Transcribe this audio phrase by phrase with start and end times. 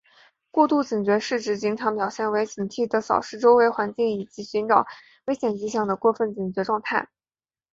[0.49, 4.87] 过度警觉是指经常表现为警惕地扫视周围环境以寻找
[5.25, 7.07] 危险迹象的过分警觉状态。